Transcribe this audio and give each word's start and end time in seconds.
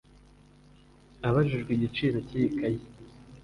Abajijwe 1.27 1.71
igiciro 1.73 2.17
cy’iyi 2.27 2.49
kayi 2.57 2.81